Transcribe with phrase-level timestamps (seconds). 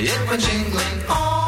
[0.00, 1.08] It went jingling.
[1.08, 1.47] All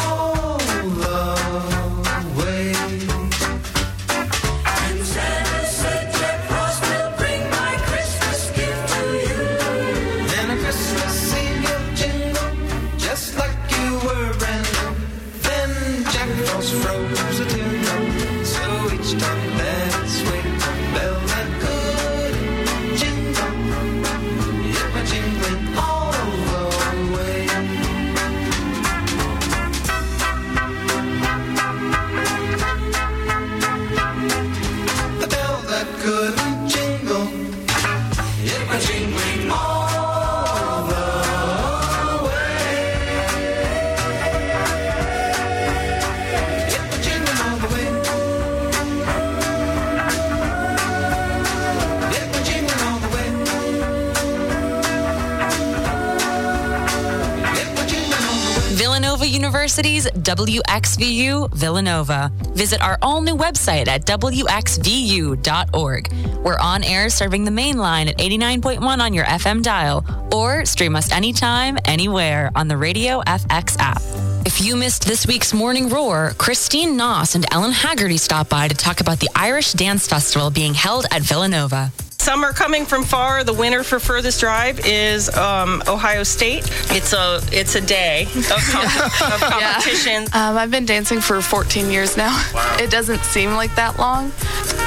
[59.79, 62.30] WXVU Villanova.
[62.54, 66.12] Visit our all new website at WXVU.org.
[66.44, 70.96] We're on air serving the main line at 89.1 on your FM dial, or stream
[70.96, 74.02] us anytime, anywhere on the Radio FX app.
[74.46, 78.74] If you missed this week's Morning Roar, Christine Noss and Ellen Haggerty stopped by to
[78.74, 81.92] talk about the Irish Dance Festival being held at Villanova.
[82.20, 83.44] Some are coming from far.
[83.44, 86.70] The winner for furthest drive is um, Ohio State.
[86.90, 90.24] It's a it's a day of, com- of competition.
[90.34, 92.36] Um, I've been dancing for 14 years now.
[92.78, 94.32] It doesn't seem like that long.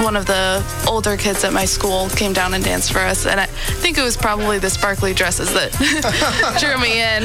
[0.03, 3.39] One of the older kids at my school came down and danced for us, and
[3.39, 5.71] I think it was probably the sparkly dresses that
[6.59, 7.23] drew me in.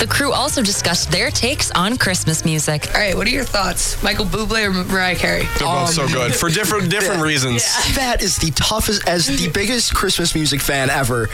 [0.00, 2.86] The crew also discussed their takes on Christmas music.
[2.94, 4.02] All right, what are your thoughts?
[4.02, 5.42] Michael Bublé or Mariah Carey?
[5.58, 7.64] They're both so um, good for different different reasons.
[7.96, 11.28] That is the toughest, as the biggest Christmas music fan ever.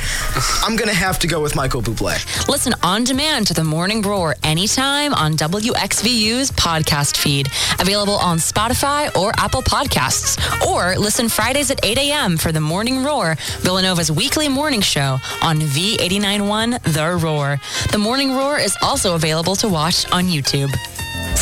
[0.65, 2.49] I'm gonna have to go with Michael Bublé.
[2.49, 9.17] Listen on demand to the Morning Roar anytime on WXVU's podcast feed, available on Spotify
[9.17, 10.37] or Apple Podcasts.
[10.67, 12.37] Or listen Fridays at 8 a.m.
[12.37, 17.61] for the Morning Roar, Villanova's weekly morning show on V891 The Roar.
[17.93, 20.75] The Morning Roar is also available to watch on YouTube.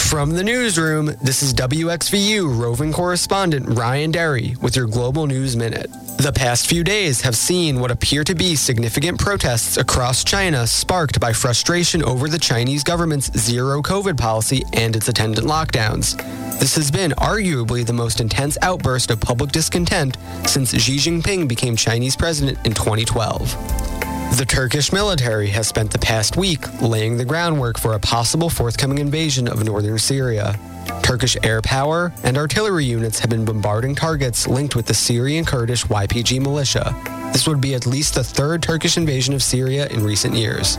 [0.09, 5.91] From the newsroom, this is WXVU roving correspondent Ryan Derry with your Global News Minute.
[6.19, 11.19] The past few days have seen what appear to be significant protests across China sparked
[11.19, 16.17] by frustration over the Chinese government's zero COVID policy and its attendant lockdowns.
[16.61, 20.17] This has been arguably the most intense outburst of public discontent
[20.47, 24.14] since Xi Jinping became Chinese president in 2012.
[24.37, 28.99] The Turkish military has spent the past week laying the groundwork for a possible forthcoming
[28.99, 30.59] invasion of northern Syria.
[31.05, 35.85] Turkish air power and artillery units have been bombarding targets linked with the Syrian Kurdish
[35.85, 36.97] YPG militia.
[37.33, 40.79] This would be at least the third Turkish invasion of Syria in recent years.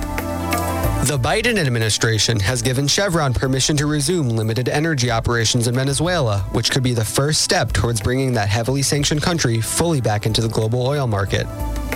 [1.07, 6.71] The Biden administration has given Chevron permission to resume limited energy operations in Venezuela, which
[6.71, 10.49] could be the first step towards bringing that heavily sanctioned country fully back into the
[10.49, 11.47] global oil market.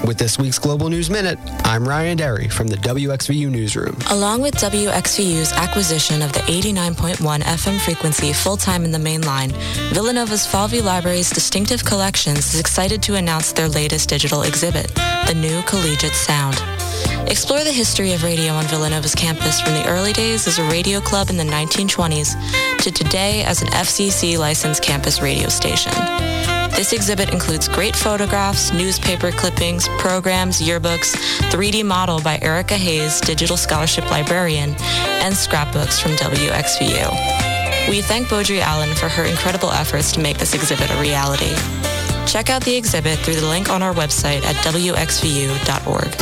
[0.06, 3.98] With this week's Global News Minute, I'm Ryan Derry from the WXVU Newsroom.
[4.10, 9.52] Along with WXVU's acquisition of the 89.1 FM frequency full time in the main line,
[9.94, 14.88] Villanova's Falvey Library's distinctive collections is excited to announce their latest digital exhibit,
[15.28, 16.56] the new Collegiate Sound.
[17.30, 21.00] Explore the history of radio on Villanova's campus from the early days as a radio
[21.00, 25.92] club in the 1920s to today as an FCC licensed campus radio station.
[26.80, 31.14] This exhibit includes great photographs, newspaper clippings, programs, yearbooks,
[31.52, 37.90] 3D model by Erica Hayes, digital scholarship librarian, and scrapbooks from WXVU.
[37.90, 41.54] We thank Beaudry Allen for her incredible efforts to make this exhibit a reality.
[42.26, 46.16] Check out the exhibit through the link on our website at WXVU.org.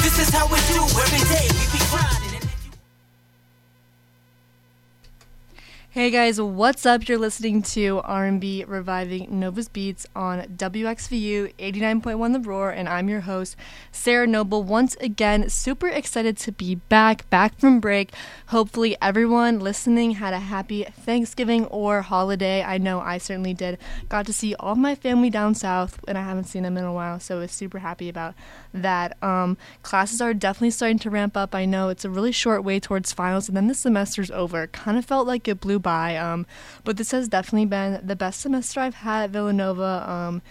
[5.97, 7.09] Hey guys, what's up?
[7.09, 13.21] You're listening to R&B Reviving Nova's Beats on WXVU 89.1 The Roar, and I'm your
[13.21, 13.55] host,
[13.91, 14.61] Sarah Noble.
[14.61, 18.13] Once again, super excited to be back, back from break.
[18.49, 22.61] Hopefully, everyone listening had a happy Thanksgiving or holiday.
[22.61, 23.79] I know I certainly did.
[24.07, 26.93] Got to see all my family down south, and I haven't seen them in a
[26.93, 28.35] while, so I was super happy about
[28.71, 29.17] that.
[29.23, 31.55] Um, classes are definitely starting to ramp up.
[31.55, 34.67] I know it's a really short way towards finals, and then the semester's over.
[34.67, 36.17] Kind of felt like it blew by.
[36.17, 36.45] Um,
[36.83, 40.03] but this has definitely been the best semester I've had at Villanova.
[40.05, 40.41] Um,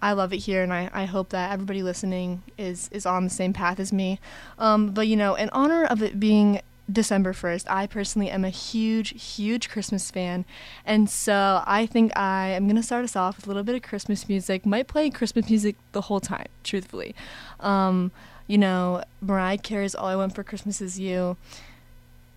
[0.00, 3.30] I love it here, and I, I hope that everybody listening is is on the
[3.30, 4.20] same path as me.
[4.56, 6.60] Um, but you know, in honor of it being
[6.90, 10.44] December 1st, I personally am a huge, huge Christmas fan.
[10.84, 13.82] And so I think I am to start us off with a little bit of
[13.82, 14.64] Christmas music.
[14.66, 17.14] Might play Christmas music the whole time, truthfully.
[17.58, 18.12] Um,
[18.46, 21.36] you know, Mariah Carey's All I Want for Christmas Is You.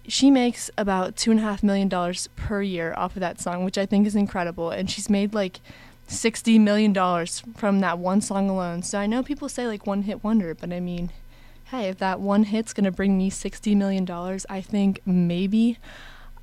[0.07, 3.65] She makes about two and a half million dollars per year off of that song,
[3.65, 4.69] which I think is incredible.
[4.71, 5.59] And she's made like
[6.07, 8.83] sixty million dollars from that one song alone.
[8.83, 11.12] So I know people say like one hit wonder, but I mean,
[11.65, 15.77] hey, if that one hit's gonna bring me sixty million dollars, I think maybe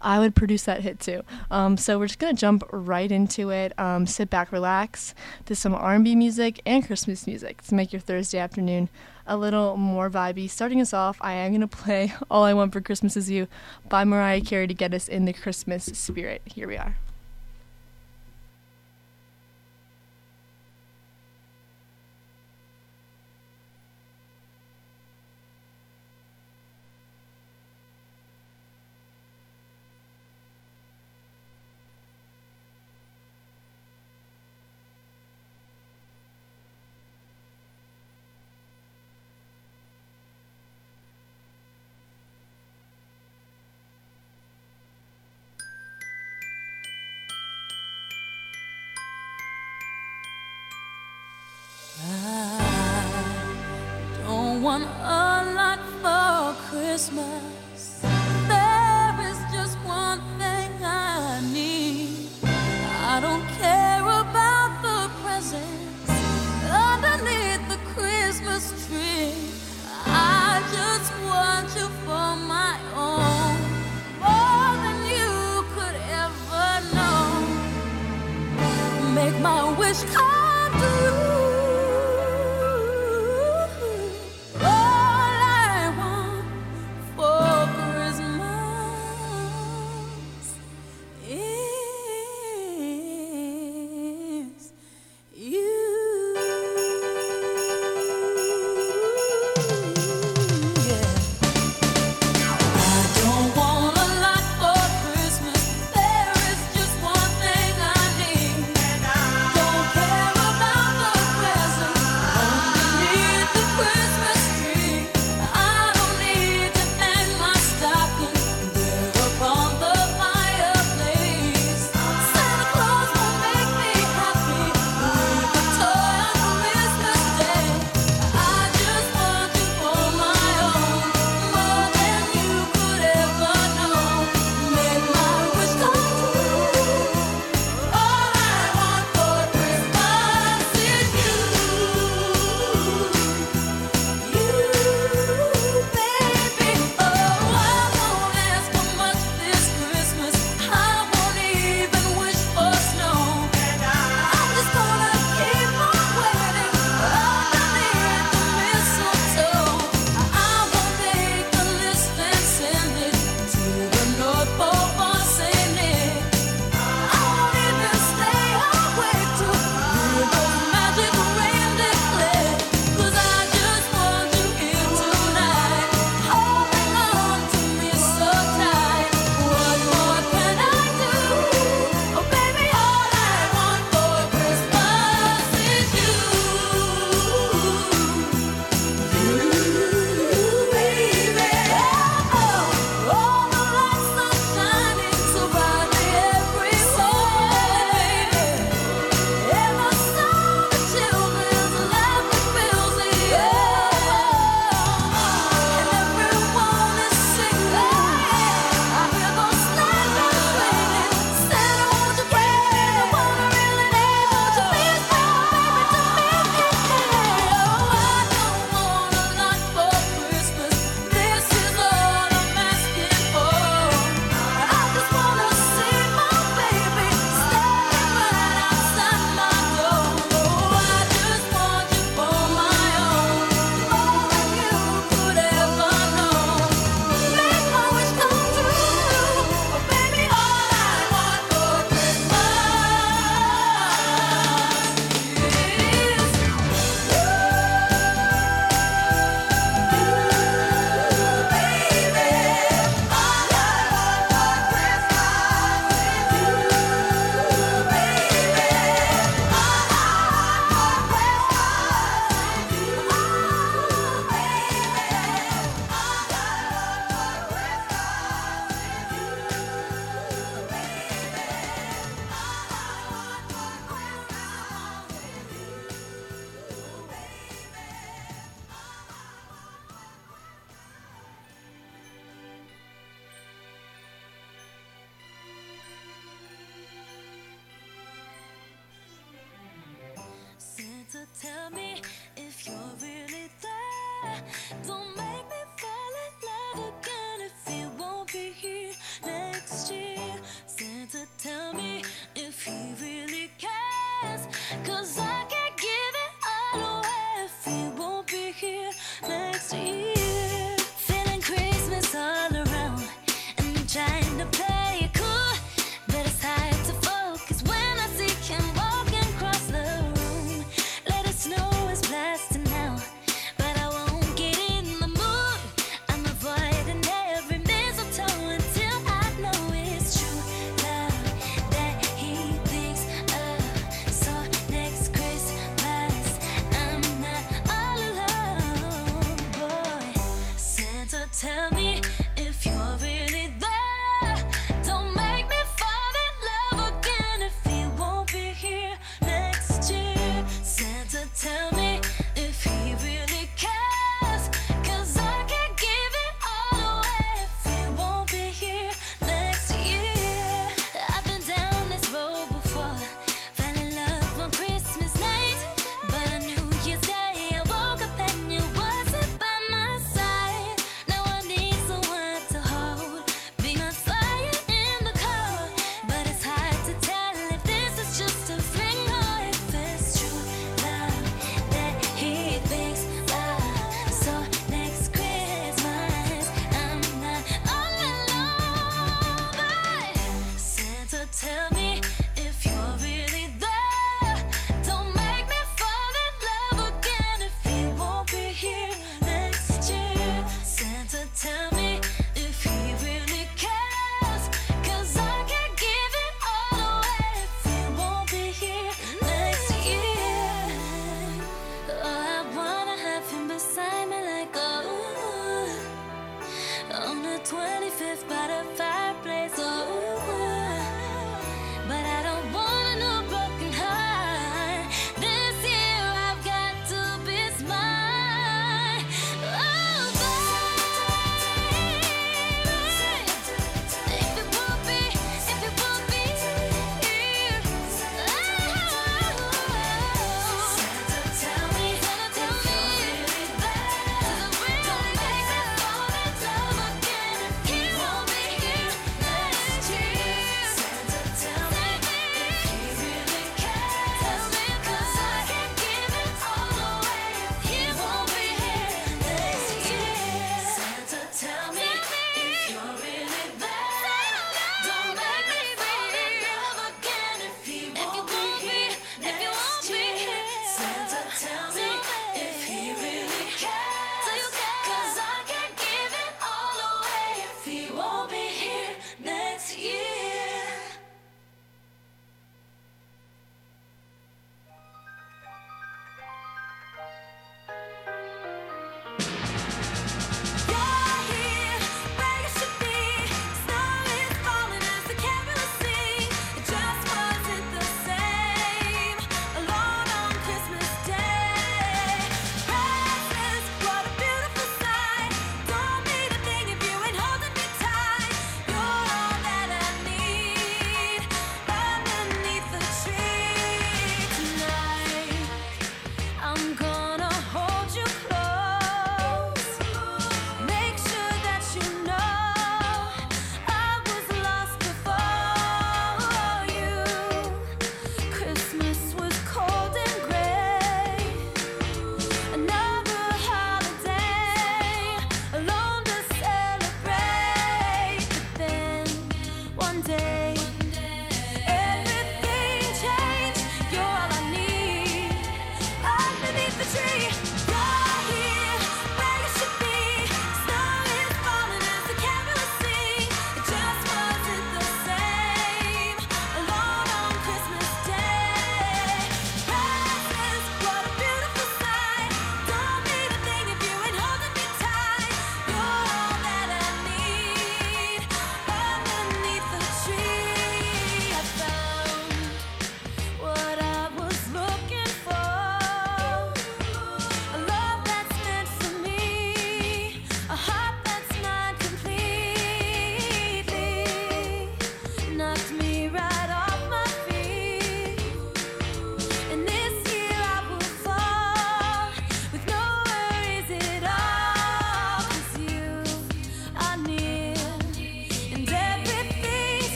[0.00, 1.22] I would produce that hit too.
[1.50, 3.78] Um, so we're just gonna jump right into it.
[3.78, 5.14] Um, sit back, relax.
[5.44, 8.88] to some R&B music and Christmas music to make your Thursday afternoon
[9.26, 10.48] a little more vibey.
[10.48, 13.48] Starting us off, I am gonna play "All I Want for Christmas Is You"
[13.88, 16.42] by Mariah Carey to get us in the Christmas spirit.
[16.44, 16.96] Here we are.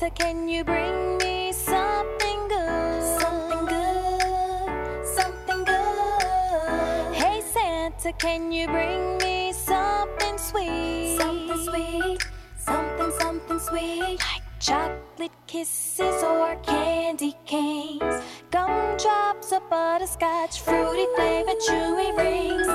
[0.00, 3.20] Santa, can you bring me something good?
[3.20, 7.14] Something good, something good.
[7.14, 11.18] Hey Santa, can you bring me something sweet?
[11.20, 12.18] Something sweet,
[12.56, 14.18] something, something sweet.
[14.20, 22.69] Like chocolate kisses or candy canes, gumdrops or butterscotch, fruity flavored chewy rings.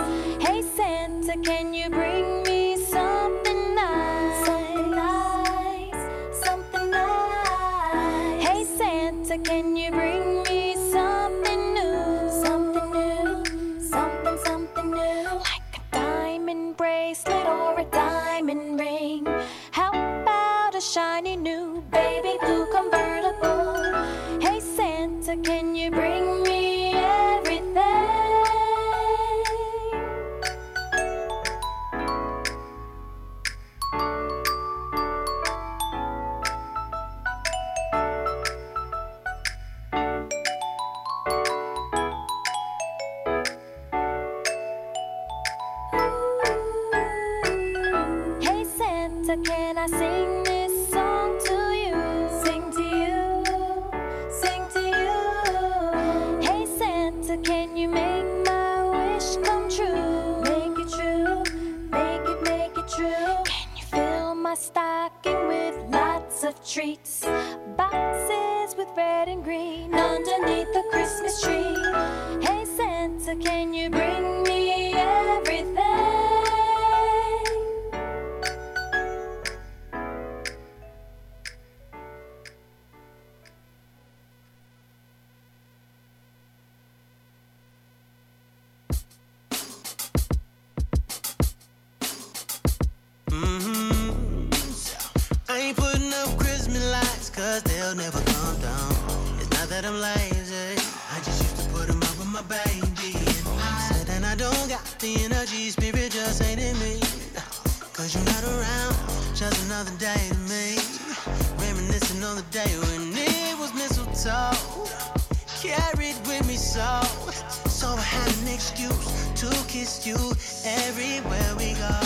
[120.06, 120.16] you
[120.64, 122.00] everywhere we go.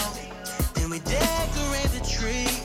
[0.76, 2.59] Then we decorate the tree.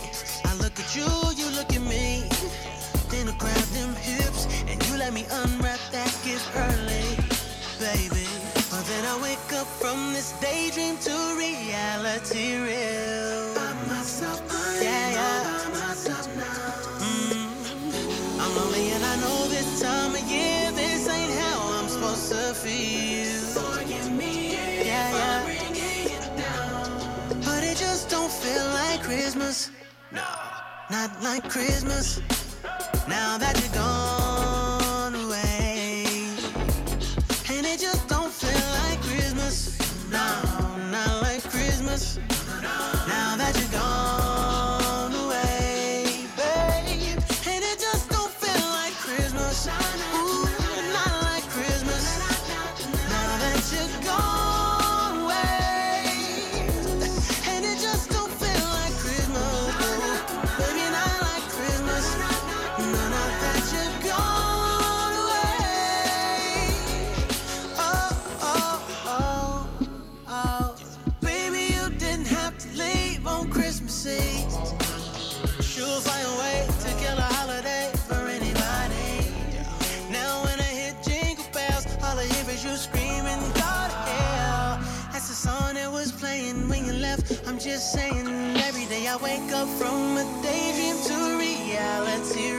[30.94, 32.20] not like Christmas.
[33.08, 33.68] Now that you
[89.54, 92.50] up from a daydream to reality.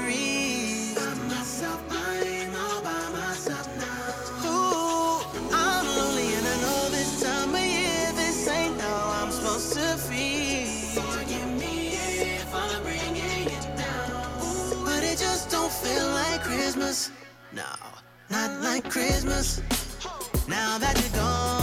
[1.27, 4.49] Myself, I all by myself now.
[4.49, 5.19] Ooh,
[5.53, 9.97] I'm lonely and I know this time of year, this ain't how I'm supposed to
[9.97, 11.05] feel.
[11.59, 11.97] Me
[12.39, 14.11] if I'm bringing it down.
[14.41, 17.11] Ooh, but it just don't feel like Christmas.
[17.51, 17.71] No,
[18.29, 19.61] not like Christmas.
[20.47, 21.54] Now that you're gone.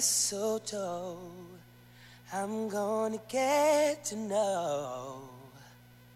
[0.00, 1.18] mistletoe,
[2.32, 5.28] I'm gonna get to know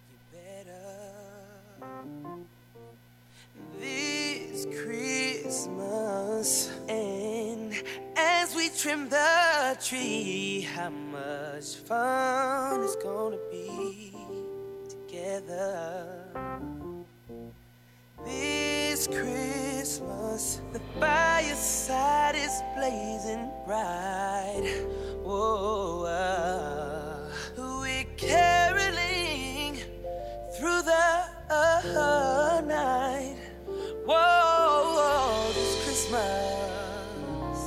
[0.08, 0.88] you better
[3.78, 6.70] this Christmas.
[6.88, 7.74] And
[8.16, 14.14] as we trim the tree, how much fun it's gonna be
[14.88, 16.24] together.
[19.06, 24.64] It's Christmas, the fireside is blazing bright.
[25.22, 29.76] Whoa, uh, we're caroling
[30.56, 33.36] through the uh, night.
[34.06, 37.58] Whoa, this Christmas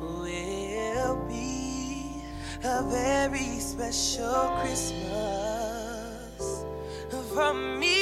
[0.00, 2.22] will be
[2.64, 5.04] a very special Christmas
[7.34, 7.97] for me.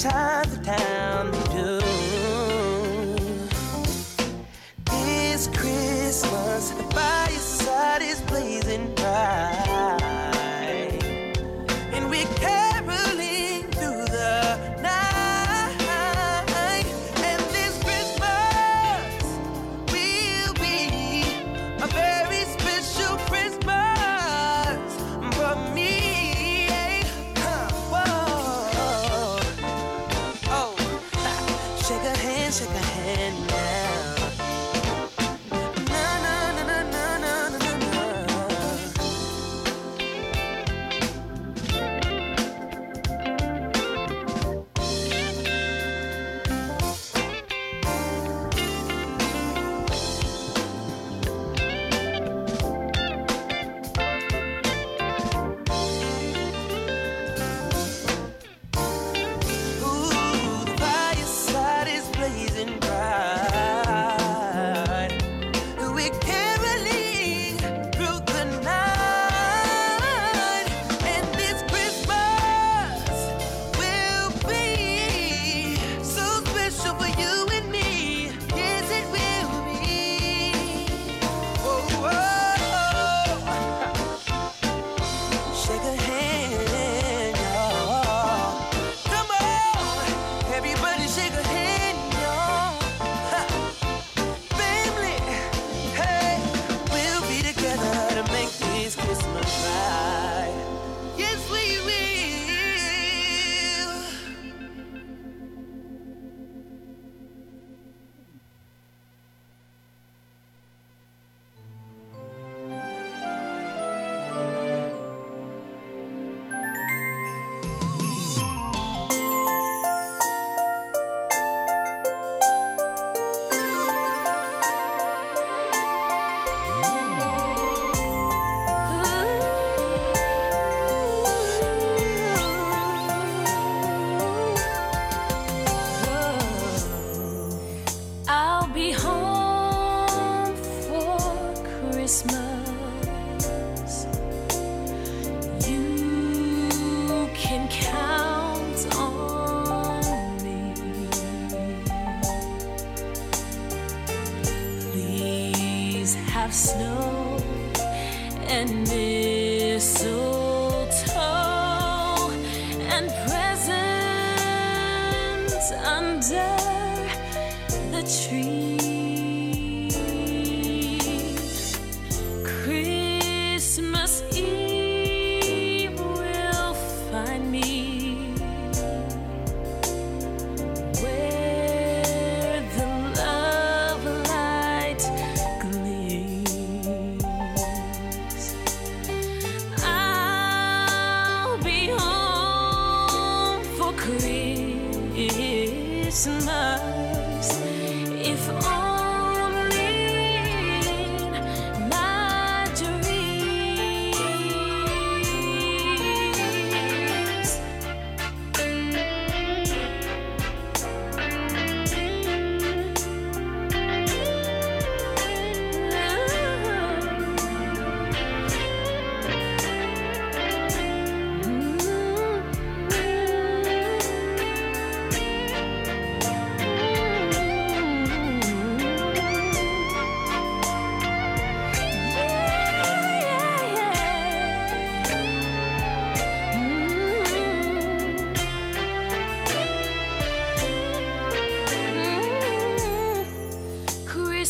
[0.00, 1.89] sides of town they do.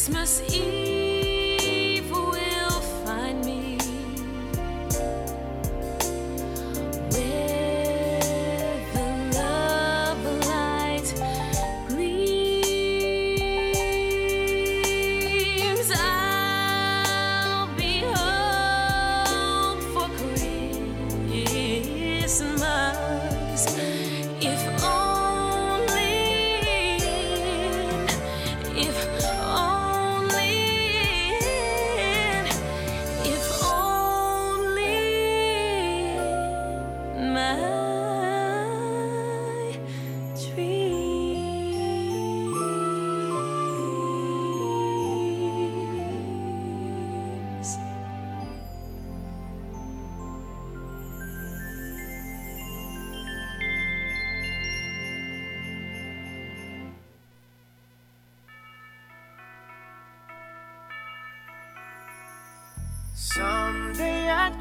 [0.00, 0.89] Christmas Eve.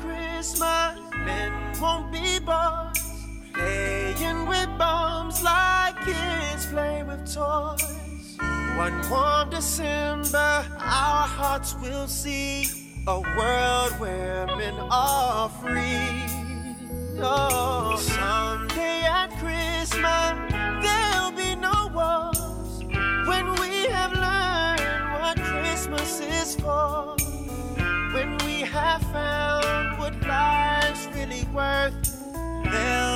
[0.02, 3.00] Christmas, men won't be boys
[3.54, 8.38] playing with bombs like kids play with toys.
[8.78, 12.68] One warm December, our hearts will see
[13.08, 16.24] a world where men are free.
[17.22, 20.34] Oh, someday at Christmas,
[20.84, 22.84] there'll be no wars
[23.28, 27.16] when we have learned what Christmas is for.
[28.14, 29.39] When we have found
[31.60, 33.09] worth.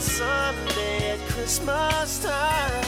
[0.00, 2.85] Sunday at Christmas time.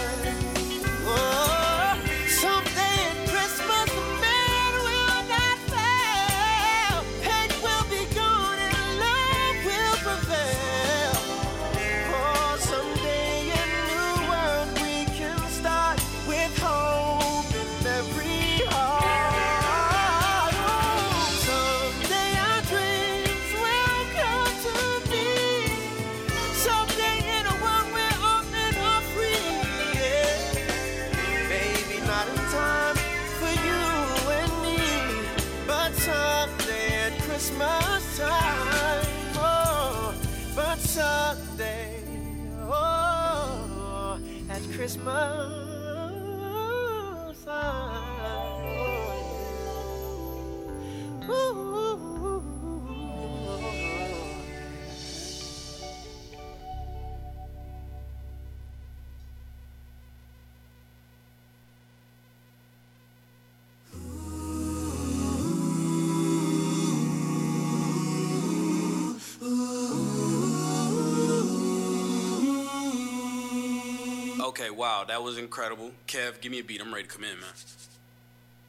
[75.18, 75.90] That was incredible.
[76.07, 76.81] Kev, give me a beat.
[76.81, 77.48] I'm ready to come in, man.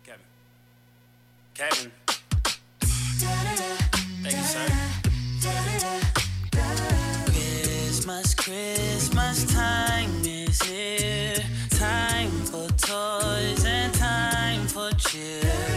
[0.03, 0.25] Kevin.
[1.53, 1.91] Kevin.
[4.23, 4.65] Thank you, sir.
[7.27, 11.35] Christmas, Christmas time is here.
[11.69, 15.68] Time for toys and time for cheer.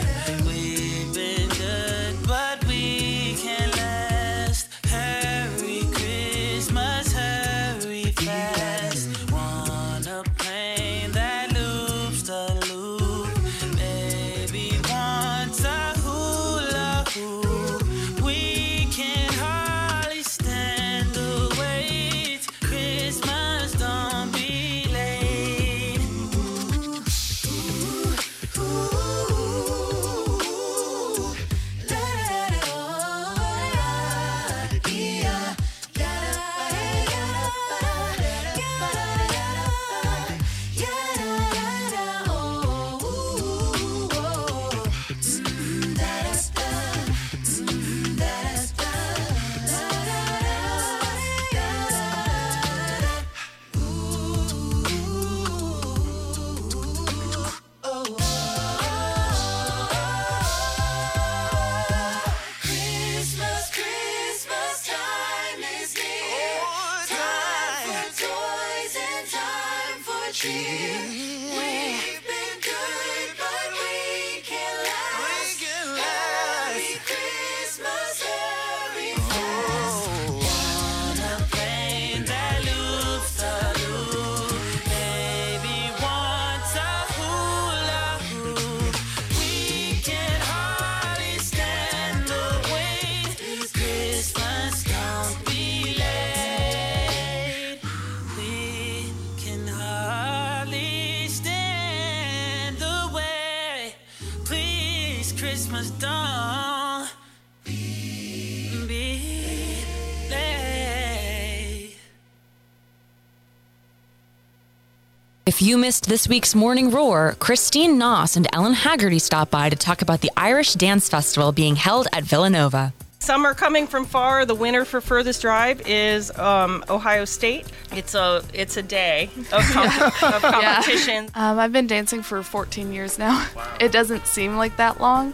[115.63, 120.03] You missed this week's Morning Roar, Christine Noss and Ellen Haggerty stopped by to talk
[120.03, 122.93] about the Irish Dance Festival being held at Villanova.
[123.21, 124.45] Some are coming from far.
[124.45, 127.71] The winner for furthest drive is um, Ohio State.
[127.93, 129.87] It's a it's a day of, com-
[130.35, 131.29] of competition.
[131.37, 133.47] Um, I've been dancing for 14 years now.
[133.81, 135.33] It doesn't seem like that long.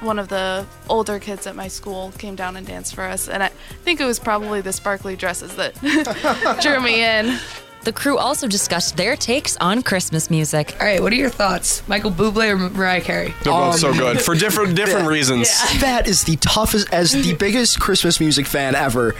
[0.00, 3.42] One of the older kids at my school came down and danced for us, and
[3.42, 3.48] I
[3.84, 5.74] think it was probably the sparkly dresses that
[6.62, 7.38] drew me in.
[7.86, 10.74] The crew also discussed their takes on Christmas music.
[10.80, 11.86] All right, what are your thoughts?
[11.86, 13.32] Michael Bublé or Mariah Carey?
[13.44, 15.48] They're both Um, so good for different different reasons.
[15.78, 19.14] That is the toughest, as the biggest Christmas music fan ever.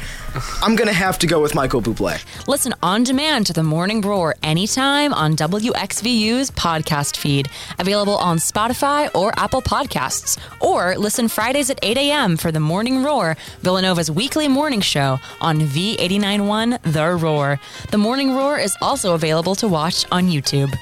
[0.63, 2.19] I'm gonna have to go with Michael Bublé.
[2.47, 9.09] Listen on demand to the Morning Roar anytime on WXVU's podcast feed, available on Spotify
[9.15, 10.39] or Apple Podcasts.
[10.61, 12.37] Or listen Fridays at 8 a.m.
[12.37, 17.61] for the Morning Roar, Villanova's weekly morning show on V891 The Roar.
[17.91, 20.77] The Morning Roar is also available to watch on YouTube.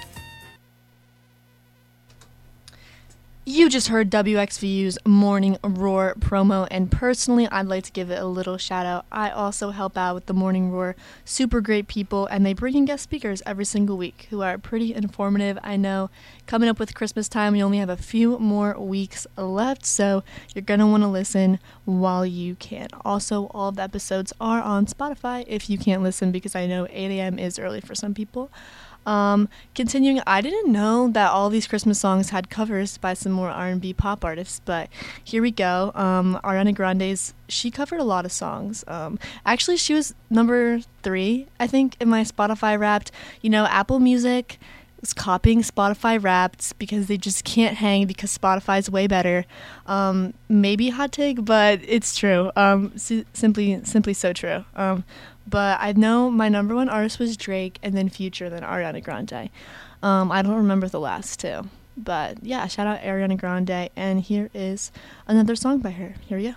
[3.47, 8.25] You just heard WXVU's Morning Roar promo, and personally, I'd like to give it a
[8.25, 9.05] little shout out.
[9.13, 10.97] I also help out with the Morning Roar.
[11.27, 14.95] Super great people, and they bring in guest speakers every single week who are pretty
[14.95, 15.59] informative.
[15.63, 16.09] I know
[16.47, 20.25] coming up with Christmas time, we only have a few more weeks left, so
[20.55, 22.89] you're going to want to listen while you can.
[23.05, 26.87] Also, all of the episodes are on Spotify if you can't listen because I know
[26.89, 27.39] 8 a.m.
[27.39, 28.51] is early for some people.
[29.07, 33.51] Um, continuing, I didn't know that all these Christmas songs had covers by some more
[33.51, 34.89] R&B pop artists, but
[35.23, 35.93] here we go.
[35.95, 38.85] Um, Ariana Grande's she covered a lot of songs.
[38.89, 43.11] Um, actually, she was number three, I think, in my Spotify Wrapped.
[43.43, 44.59] You know, Apple Music
[45.05, 49.45] is copying Spotify Wrapped because they just can't hang because Spotify's way better.
[49.87, 52.51] Um, maybe hot take, but it's true.
[52.57, 54.65] Um, si- simply, simply so true.
[54.75, 55.05] Um,
[55.47, 59.51] but I know my number one artist was Drake, and then Future, then Ariana Grande.
[60.03, 64.51] Um, I don't remember the last two, but yeah, shout out Ariana Grande, and here
[64.55, 64.91] is
[65.29, 66.15] another song by her.
[66.27, 66.55] Here we go.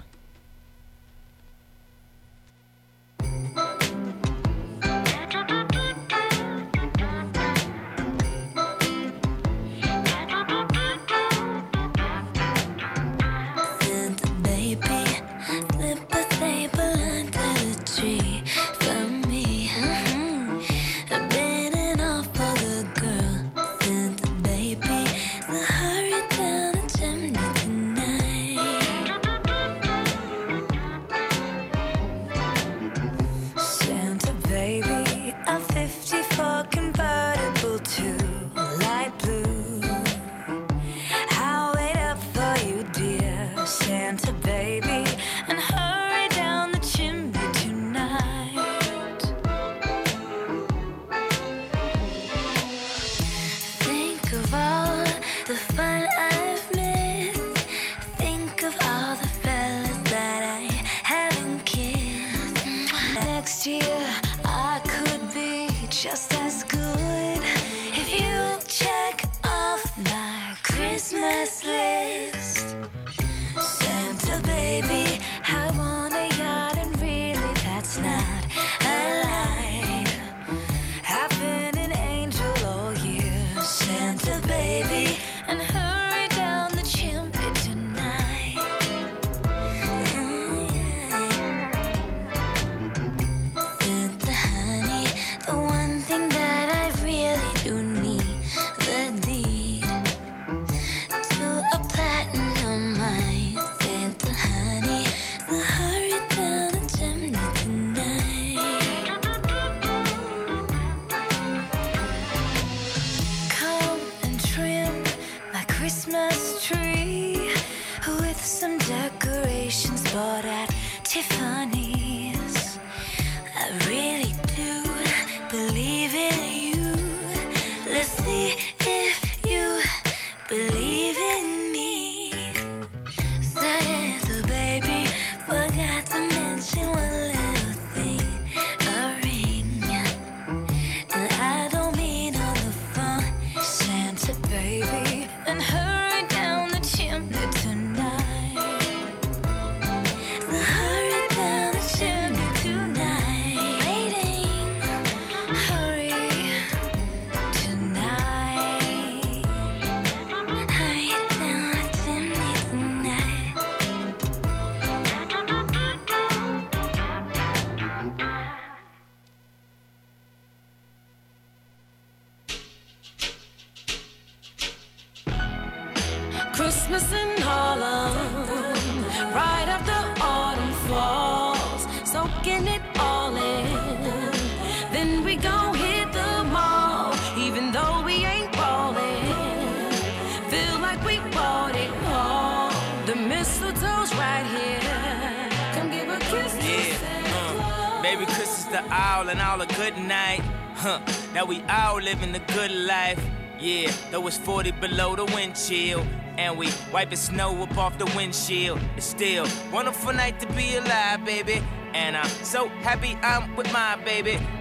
[204.38, 206.06] It's 40 below the wind chill.
[206.38, 208.80] And we wiping snow up off the windshield.
[208.96, 211.62] It's still wonderful night to be alive, baby.
[211.94, 214.40] And I'm so happy I'm with my baby.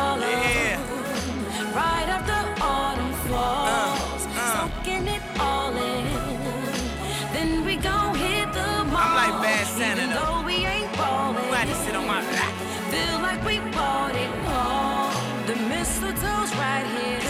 [0.00, 0.80] Harlem.
[1.80, 2.38] Right after
[2.72, 4.52] autumn falls, uh, uh.
[4.54, 6.06] soaking it all in.
[7.34, 9.04] Then we gon' hit the mall.
[9.04, 10.40] I'm like bad Santa, even though.
[10.40, 11.44] though we ain't ballin'.
[11.44, 12.52] You had to sit on my back.
[12.94, 15.10] Feel like we bought it all.
[15.48, 17.20] The mistletoe's right here.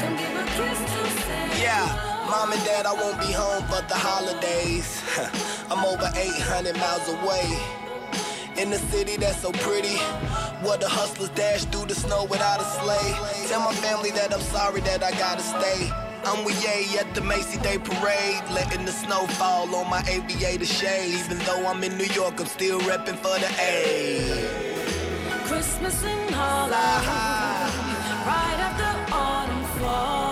[0.00, 1.62] Come give a kiss to Santa.
[1.66, 1.84] Yeah,
[2.30, 4.88] mom and dad, I won't be home for the holidays.
[5.70, 7.85] I'm over 800 miles away.
[8.58, 9.98] In the city that's so pretty,
[10.64, 13.48] where the hustlers dash through the snow without a sleigh.
[13.48, 15.90] Tell my family that I'm sorry that I gotta stay.
[16.24, 20.64] I'm with Ye at the Macy Day Parade, letting the snow fall on my aviator
[20.64, 21.14] shade.
[21.14, 24.48] Even though I'm in New York, I'm still repping for the A.
[25.46, 26.72] Christmas in Harlem.
[26.72, 30.25] Right after autumn falls,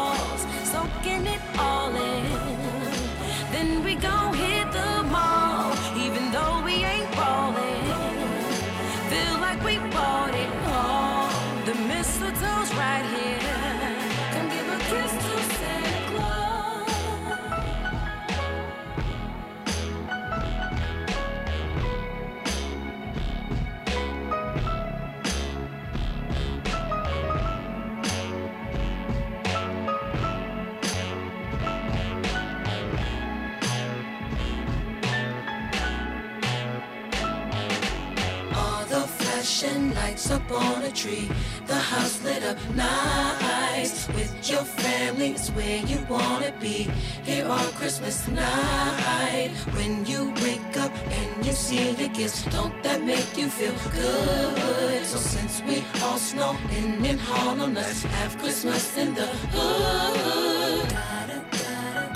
[39.54, 41.28] flashing lights up on a tree.
[41.66, 44.08] The house lit up nice.
[44.08, 46.90] With your family, it's where you wanna be.
[47.22, 49.50] Here on Christmas night.
[49.76, 55.04] When you wake up and you see the gifts, don't that make you feel good?
[55.06, 60.96] So since we all snowing in Harlem, let's have Christmas in the hood.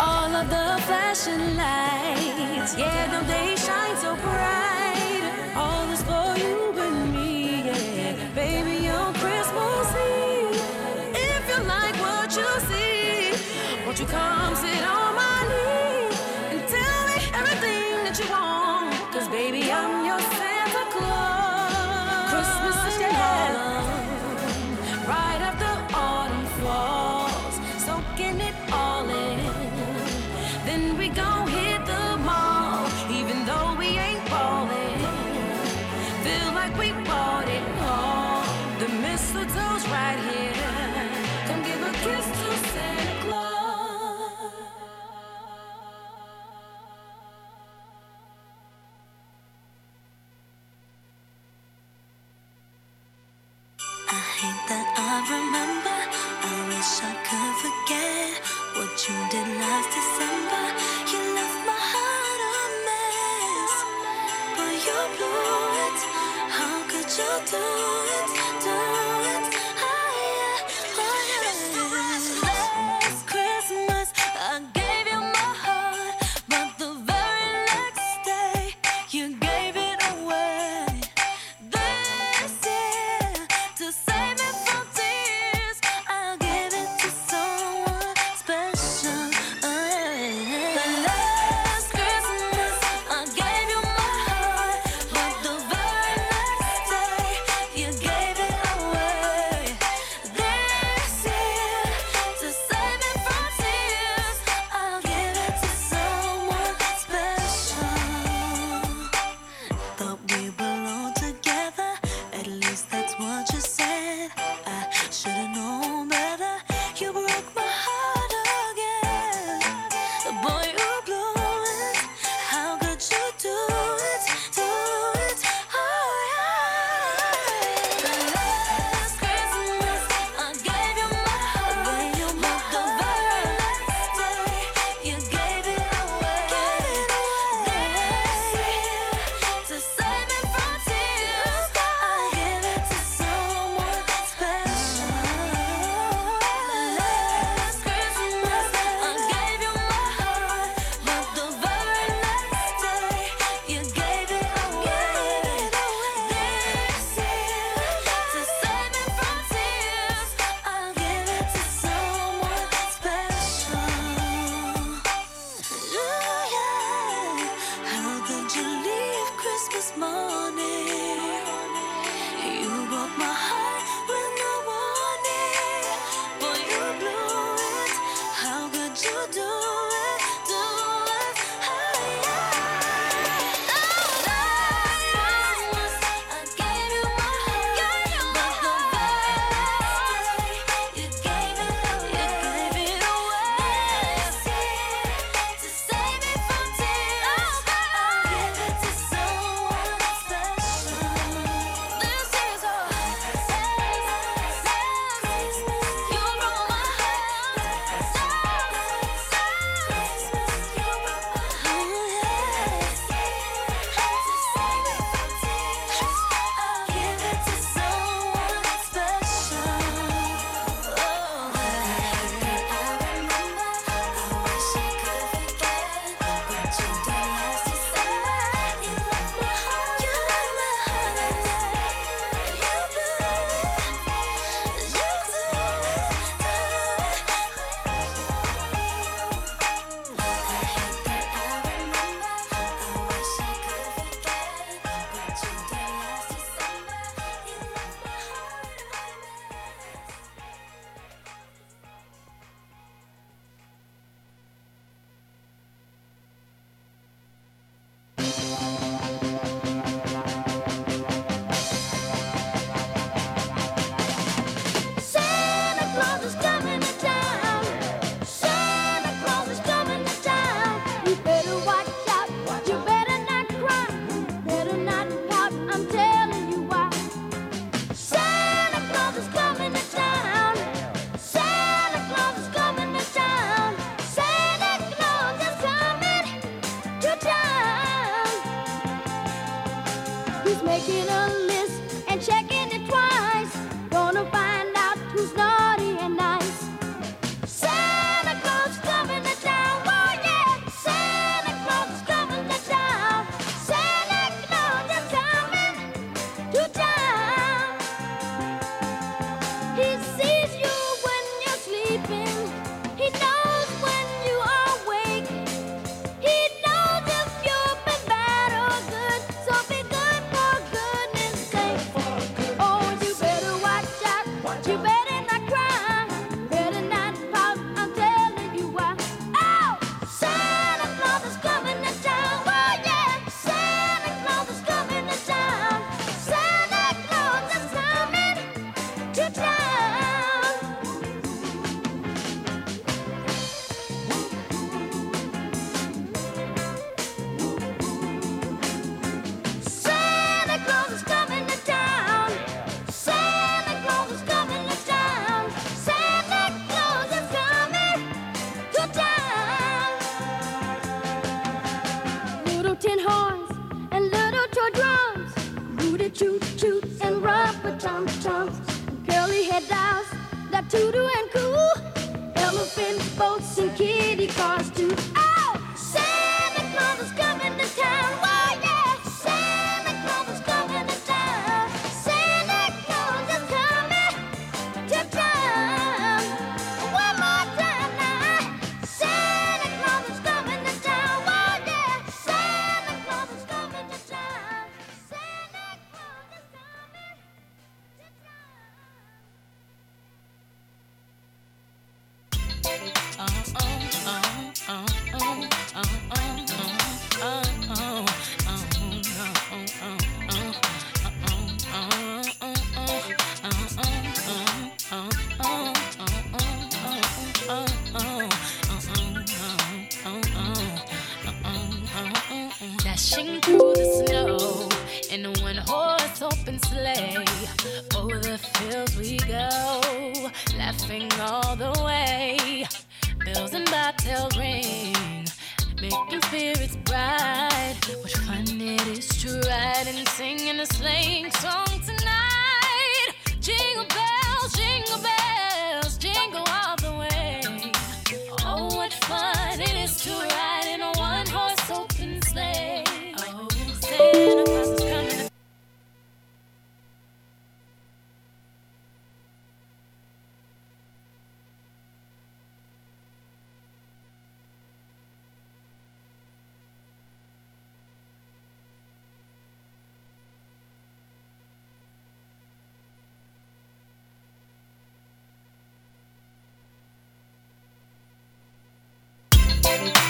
[0.00, 4.77] All of the flashing lights, yeah, don't they shine so bright?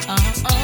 [0.08, 0.57] uh, uh.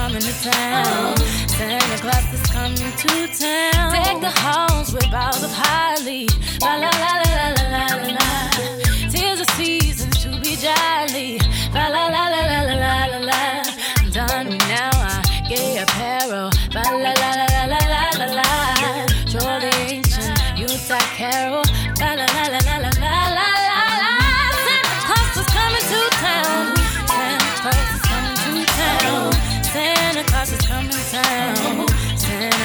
[0.00, 1.14] coming to town.
[1.46, 3.92] Santa Claus is coming to town.
[3.92, 6.26] Take the halls with boughs of holly.
[6.62, 8.89] La La la la la la la la.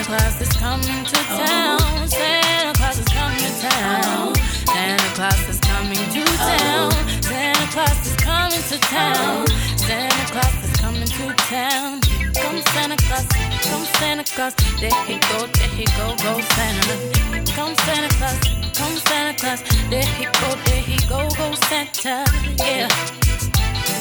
[0.05, 2.07] Claus is coming to town.
[2.07, 4.35] Santa Claus is coming to town.
[4.67, 6.91] Santa Claus is coming to town.
[7.23, 9.47] Santa Claus is coming to town.
[9.77, 12.01] Santa Claus is coming to town.
[12.35, 13.25] Come Santa Claus,
[13.63, 14.53] come Santa Claus.
[14.79, 17.51] There he go, there he go, go Santa.
[17.55, 18.39] Come Santa Claus,
[18.77, 19.63] come Santa Claus.
[19.89, 22.25] There he go, there he go, go Santa.
[22.59, 22.89] Yeah,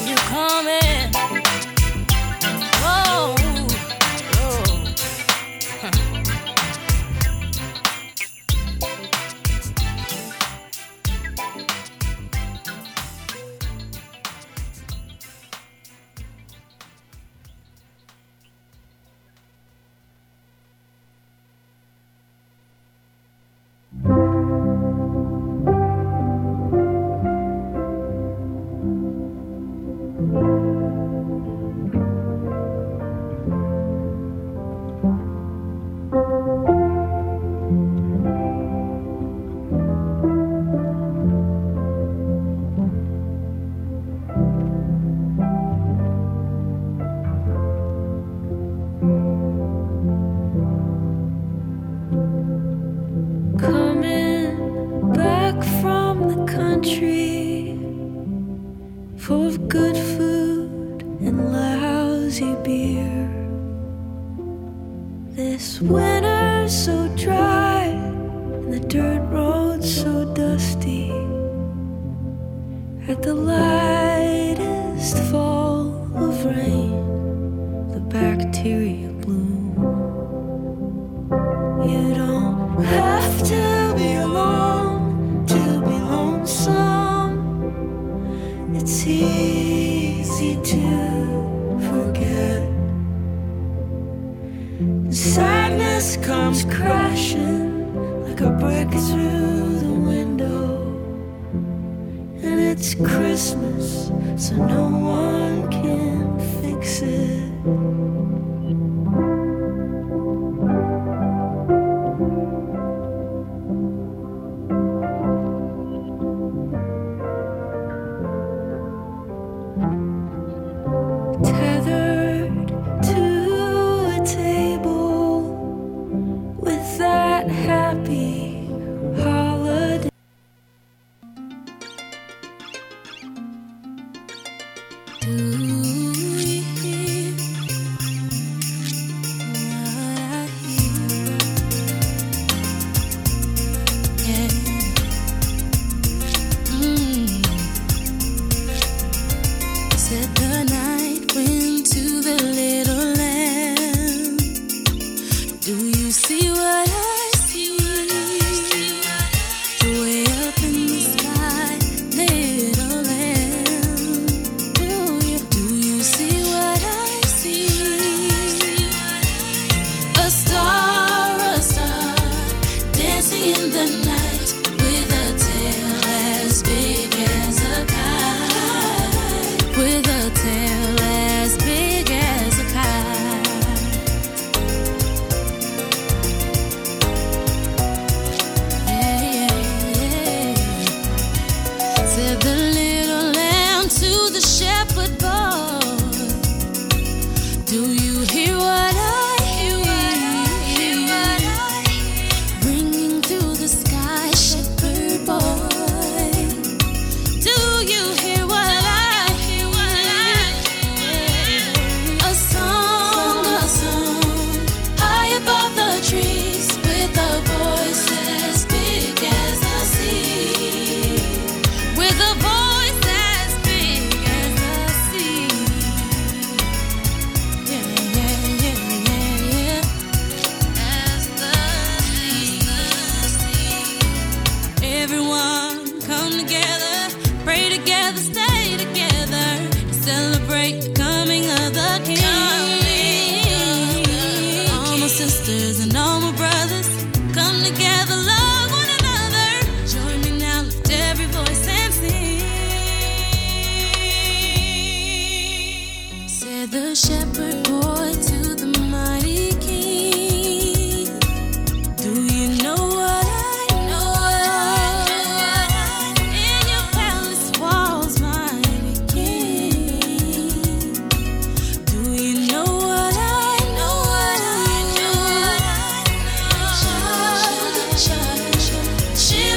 [0.04, 1.63] you coming?
[5.84, 6.13] Huh.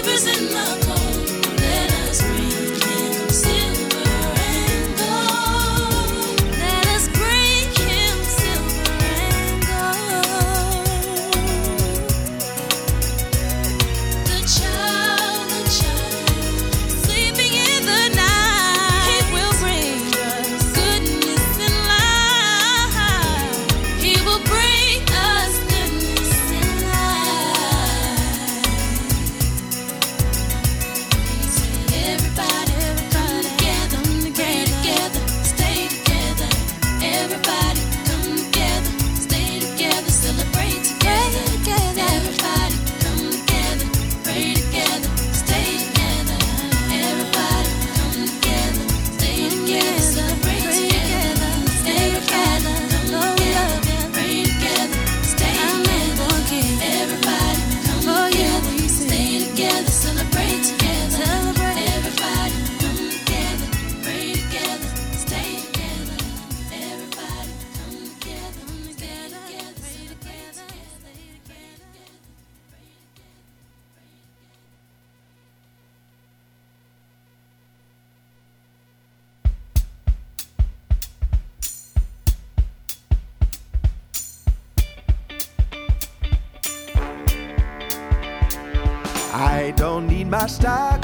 [0.10, 0.86] is love.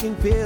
[0.03, 0.42] walking pills.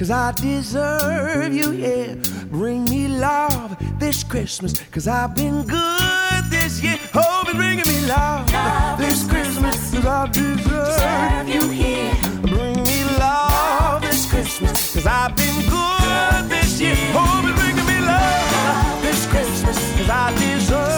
[0.00, 2.14] cause I deserve you, yeah.
[2.46, 6.96] Bring me love this Christmas, cause I've been good this year.
[7.12, 12.14] Hope oh, bringing me love, love this Christmas, Christmas, cause I deserve, you, here.
[12.40, 16.96] Bring me love, love this Christmas, cause I've been good this year.
[17.12, 20.89] Hope oh, bringing me love, love this Christmas, cause I deserve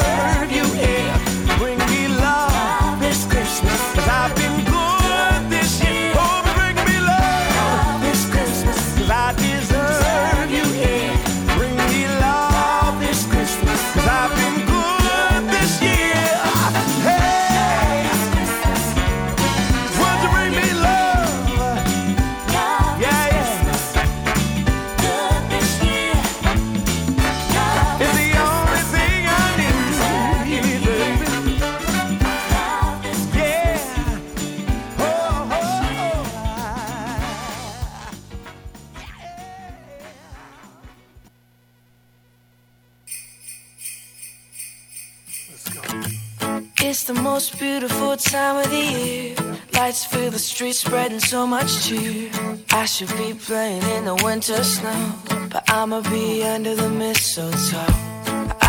[47.62, 49.36] beautiful time of the year.
[49.74, 52.28] Lights fill the streets, spreading so much cheer.
[52.72, 55.14] I should be playing in the winter snow,
[55.48, 57.94] but I'ma be under the mistletoe.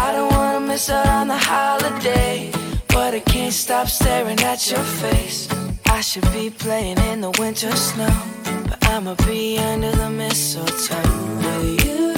[0.04, 2.52] I don't wanna miss out on the holiday,
[2.90, 5.50] but I can't stop staring at your face.
[5.88, 8.16] I should be playing in the winter snow,
[8.70, 11.10] but I'ma be under the mistletoe
[11.44, 12.14] with you.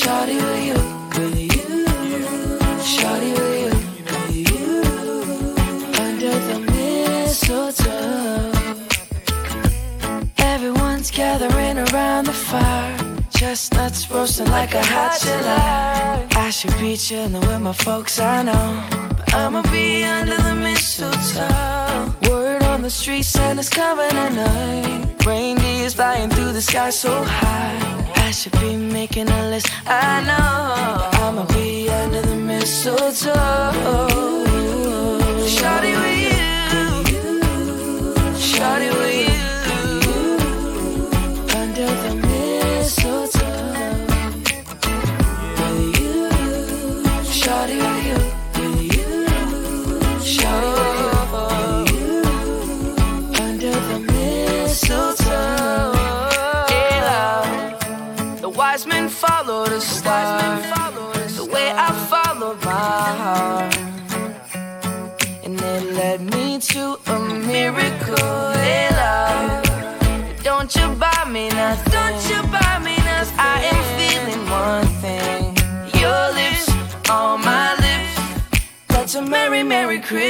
[0.00, 0.97] Shawty with you.
[7.48, 8.52] Mistletoe.
[10.38, 12.96] Everyone's gathering around the fire.
[13.30, 16.26] Chestnuts roasting like a hot July.
[16.32, 18.84] I should be chilling with my folks, I know.
[19.16, 22.30] But I'ma be under the mistletoe.
[22.30, 25.24] Word on the street, Santa's coming tonight.
[25.24, 28.14] Reindeer's flying through the sky so high.
[28.26, 31.00] I should be making a list, I know.
[31.00, 33.47] But I'ma be under the mistletoe.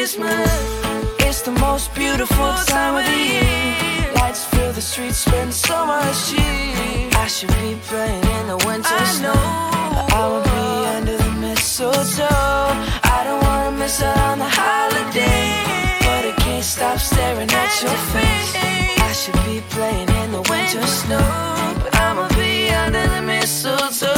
[0.08, 0.48] Christmas.
[1.20, 4.12] It's the most beautiful time of the year.
[4.14, 7.10] Lights fill the streets, spend so much cheer.
[7.12, 9.34] I should be playing in the winter snow.
[9.92, 12.24] But I will be under the mistletoe.
[13.16, 15.44] I don't wanna miss out on the holiday.
[16.00, 18.52] But I can't stop staring at your face.
[19.08, 21.28] I should be playing in the winter snow.
[21.82, 24.17] But I'ma be under the mistletoe.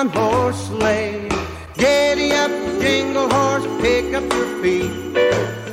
[0.00, 1.28] One horse sleigh.
[1.74, 4.90] Giddy up, jingle horse, pick up your feet.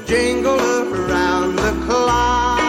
[0.05, 2.59] Jingle around the clock.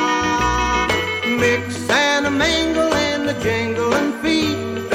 [1.26, 4.88] Mix and a mingle in the jingling feet.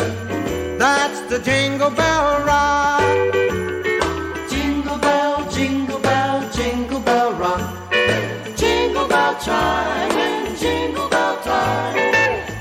[0.79, 3.33] That's the jingle bell rock.
[4.49, 7.91] Jingle bell, jingle bell, jingle bell rock.
[8.55, 12.11] Jingle bell chime jingle bell time.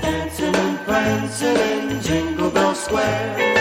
[0.01, 3.52] Dancing and prancing in Jingle Bell Square.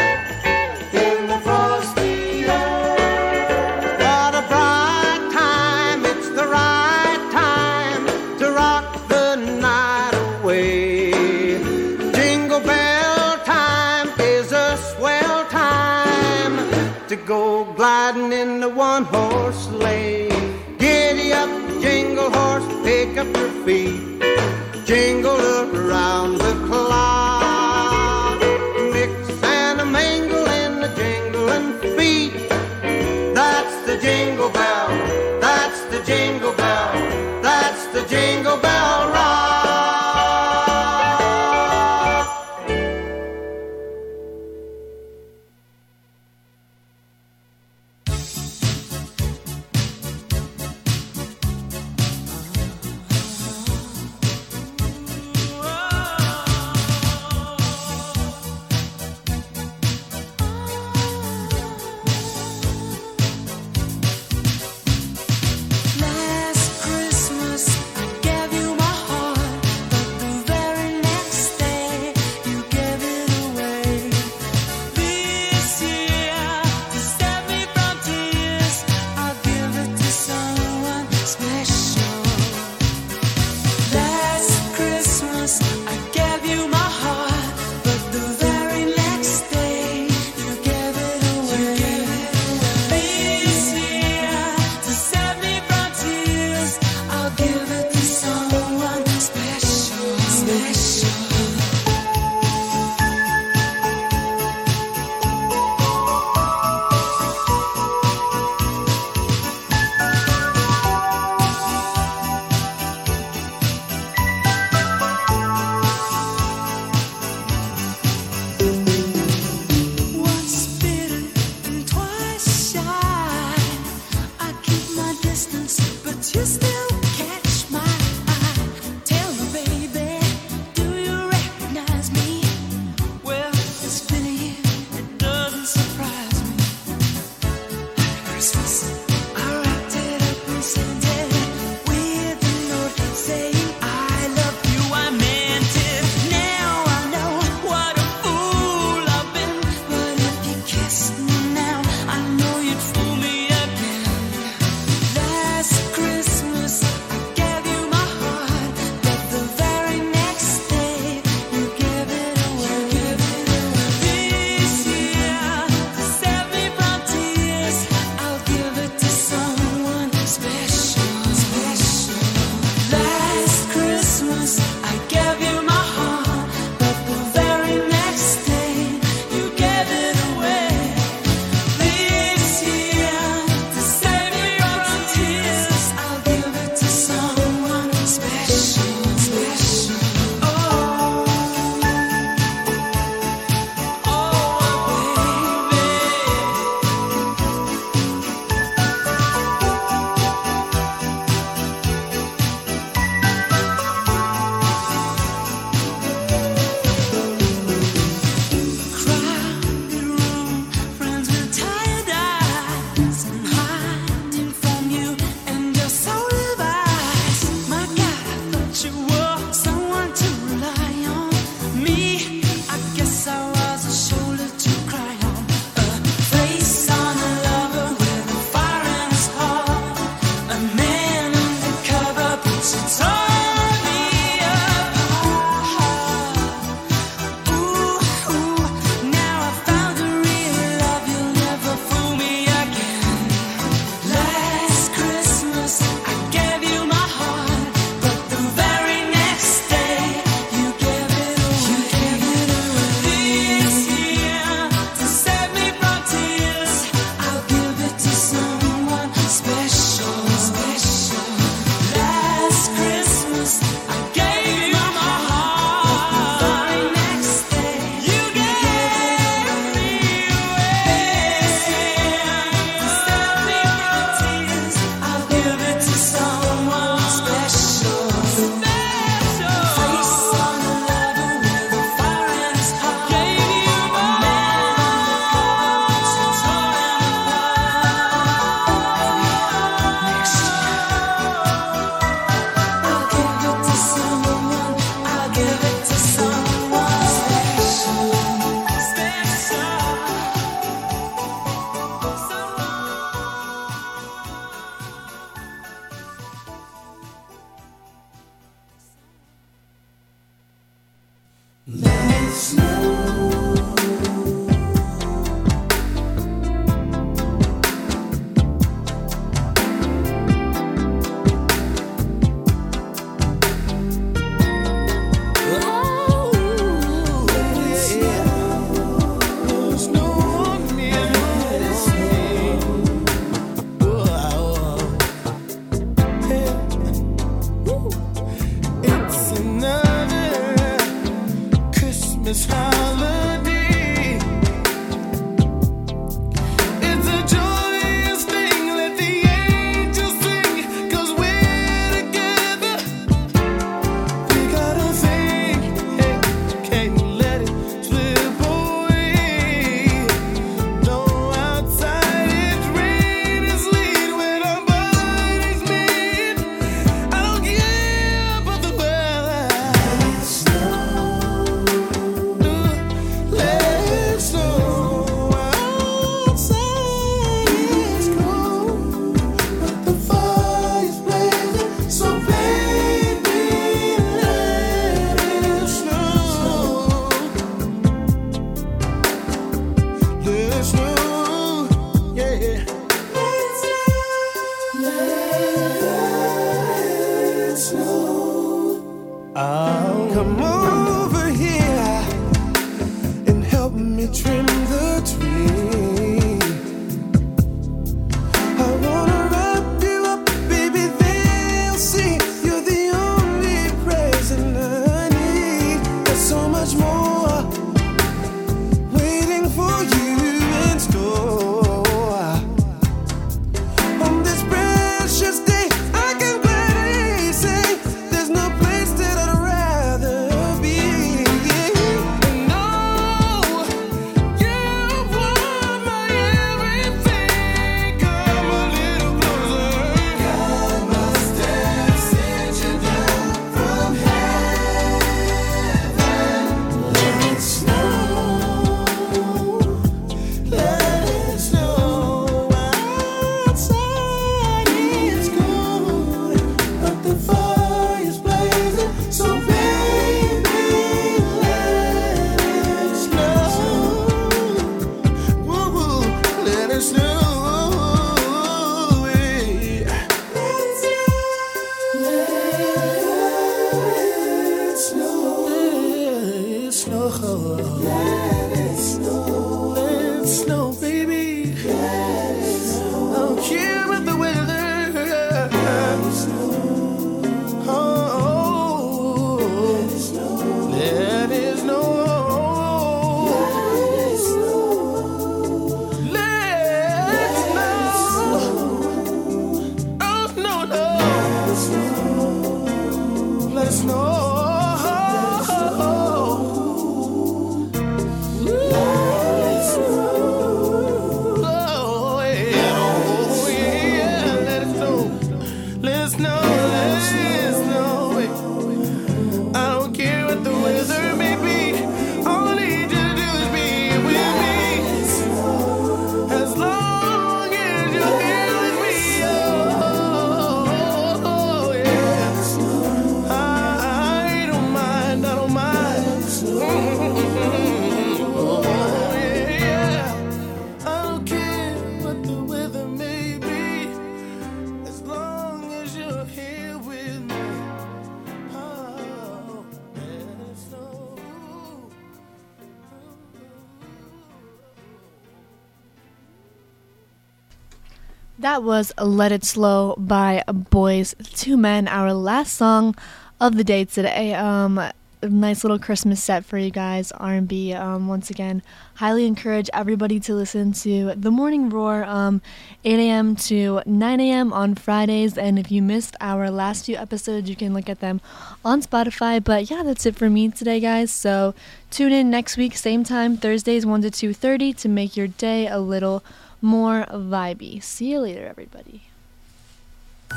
[558.63, 561.15] Was Let It Snow by Boyz
[561.47, 562.95] II Men, our last song
[563.41, 564.35] of the day today.
[564.35, 564.81] Um,
[565.21, 567.73] nice little Christmas set for you guys, R&B.
[567.73, 568.63] Um, once again,
[568.95, 572.41] highly encourage everybody to listen to The Morning Roar, um,
[572.85, 573.35] 8 a.m.
[573.37, 574.53] to 9 a.m.
[574.53, 575.37] on Fridays.
[575.37, 578.21] And if you missed our last few episodes, you can look at them
[578.65, 579.43] on Spotify.
[579.43, 581.11] But yeah, that's it for me today, guys.
[581.11, 581.53] So
[581.91, 585.81] tune in next week, same time, Thursdays 1 to 2:30, to make your day a
[585.81, 586.23] little
[586.63, 587.83] more vibey.
[587.83, 589.03] See you later, everybody.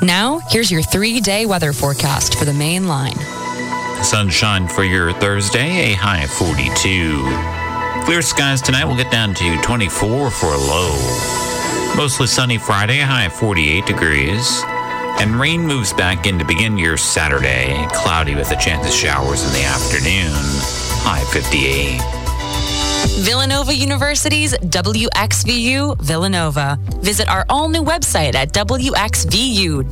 [0.02, 3.16] Now, here's your three day weather forecast for the main line.
[4.02, 8.04] Sunshine for your Thursday, a high of 42.
[8.04, 10.94] Clear skies tonight will get down to 24 for a low.
[11.96, 14.62] Mostly sunny Friday, a high of 48 degrees.
[15.18, 19.42] And rain moves back in to begin your Saturday, cloudy with a chance of showers
[19.44, 20.30] in the afternoon.
[21.02, 22.15] High 58.
[23.18, 26.78] Villanova University's WXVU Villanova.
[27.00, 29.90] Visit our all new website at WXVU.org.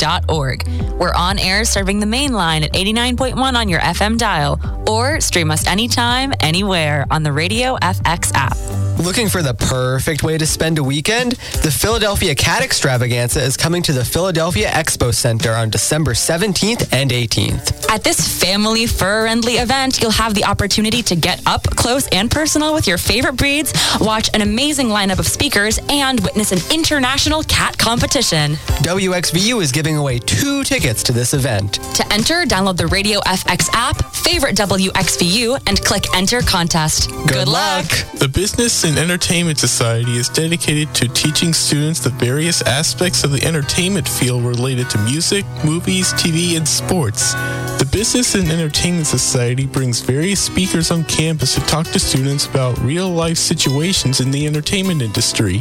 [0.99, 5.51] We're on air serving the main line at 89.1 on your FM dial, or stream
[5.51, 8.57] us anytime, anywhere on the Radio FX app.
[8.99, 11.33] Looking for the perfect way to spend a weekend?
[11.63, 17.11] The Philadelphia Cat Extravaganza is coming to the Philadelphia Expo Center on December 17th and
[17.11, 17.91] 18th.
[17.91, 22.31] At this family fur friendly event, you'll have the opportunity to get up close and
[22.31, 27.43] personal with your favorite breeds, watch an amazing lineup of speakers, and witness an international
[27.45, 28.53] cat competition.
[28.83, 31.75] WXVU is giving away two tickets to this event.
[31.95, 37.11] To enter, download the Radio FX app, favorite WXVU, and click Enter Contest.
[37.27, 37.87] Good, luck.
[38.19, 43.45] The Business and Entertainment Society is dedicated to teaching students the various aspects of the
[43.45, 47.35] entertainment field related to music, movies, TV, and sports.
[47.79, 52.79] The Business and Entertainment Society brings various speakers on campus to talk to students about
[52.85, 55.61] real life situations in the entertainment industry.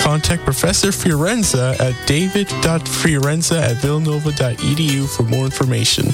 [0.00, 6.06] Contact Professor Fiorenza at david.fiorenza at villanova.edu for more information.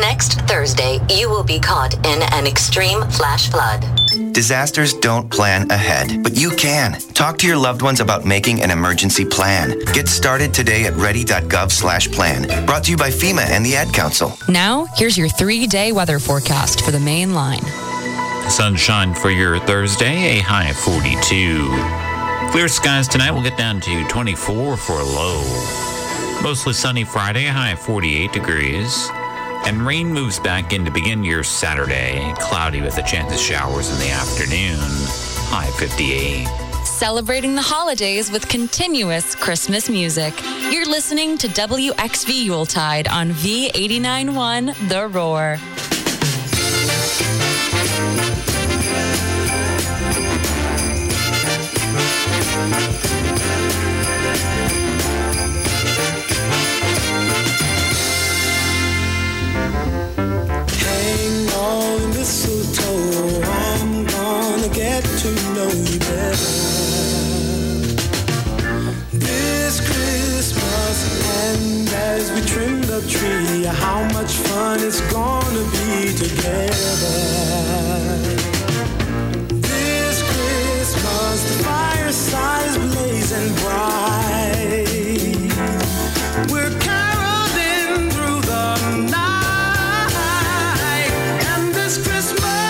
[0.00, 3.84] Next Thursday, you will be caught in an extreme flash flood.
[4.32, 6.92] Disasters don't plan ahead, but you can.
[7.14, 9.78] Talk to your loved ones about making an emergency plan.
[9.92, 12.66] Get started today at ready.gov/plan.
[12.66, 14.32] Brought to you by FEMA and the Ad Council.
[14.48, 17.64] Now, here's your three day weather forecast for the main line.
[18.50, 21.70] Sunshine for your Thursday, a high of 42.
[22.50, 25.40] Clear skies tonight will get down to 24 for a low.
[26.42, 29.08] Mostly sunny Friday, a high of 48 degrees.
[29.66, 32.34] And rain moves back in to begin your Saturday.
[32.40, 34.80] Cloudy with a chance of showers in the afternoon.
[35.48, 36.48] High 58.
[36.84, 40.34] Celebrating the holidays with continuous Christmas music.
[40.72, 45.56] You're listening to WXV Yuletide on V891 The Roar.
[65.02, 66.46] get to know you better.
[69.12, 70.98] This Christmas,
[71.46, 77.06] and as we trim the tree, how much fun it's gonna be together.
[79.68, 84.86] This Christmas, the fireside's blazing bright.
[86.52, 88.66] We're caroling through the
[89.10, 90.12] night,
[91.52, 92.69] and this Christmas.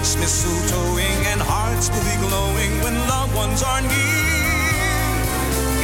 [0.00, 4.40] Mistletoeing and hearts will be glowing when loved ones are near.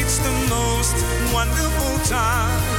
[0.00, 0.96] It's the most
[1.34, 2.75] wonderful time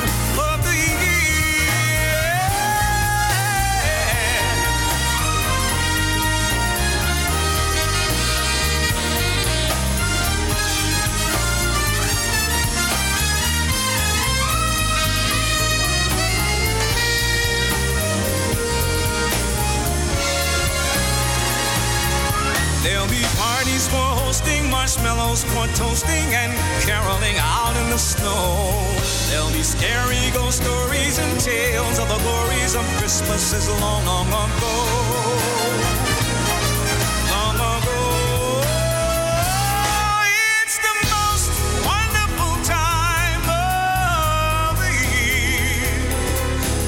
[24.77, 26.53] marshmallows for toasting, and
[26.85, 28.85] caroling out in the snow.
[29.29, 34.75] There'll be scary ghost stories and tales of the glories of Christmases long, long ago.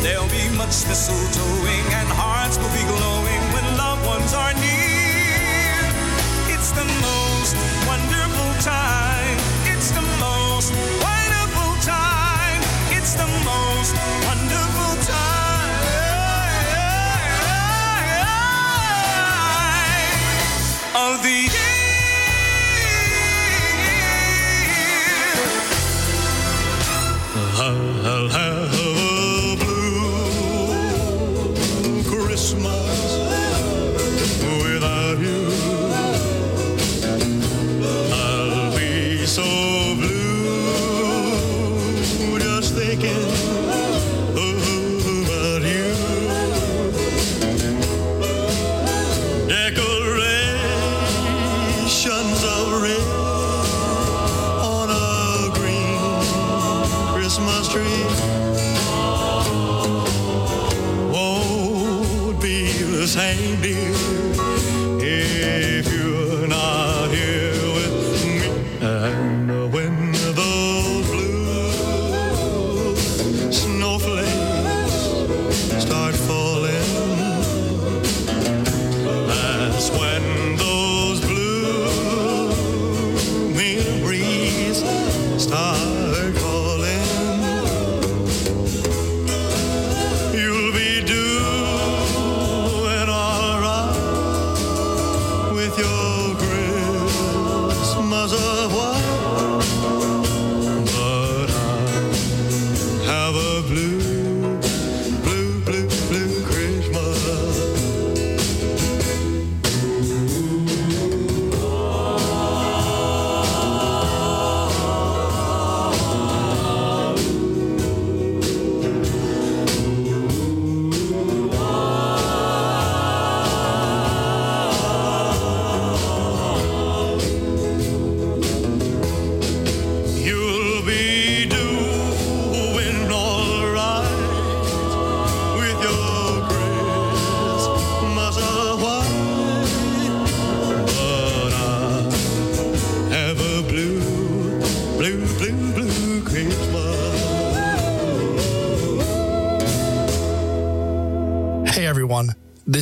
[0.04, 3.39] There'll be much mistletoeing and hearts will be glowing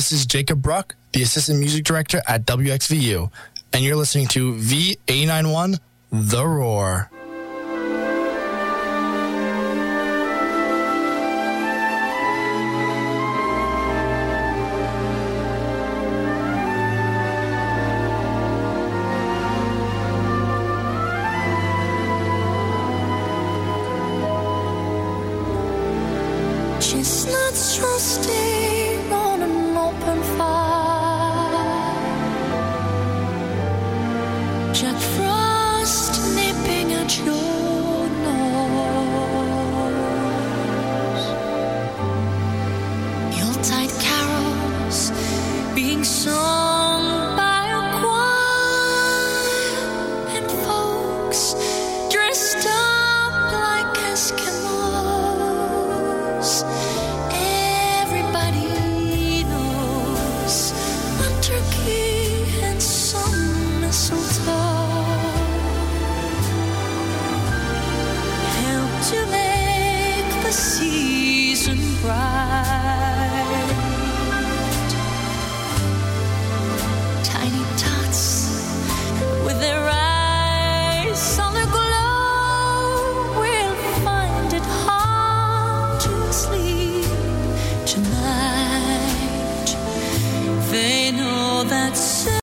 [0.08, 3.30] this is Jacob Bruck, the Assistant Music Director at WXVU,
[3.74, 5.78] and you're listening to V891
[6.10, 7.10] The Roar.